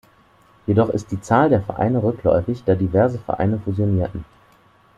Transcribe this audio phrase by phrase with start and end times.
[0.65, 4.25] Jedoch ist die Zahl der Vereine rückläufig, da diverse Vereine fusionierten.